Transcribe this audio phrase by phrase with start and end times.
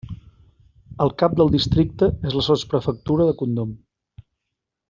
[1.05, 3.81] El cap del districte és la sotsprefectura de Condom.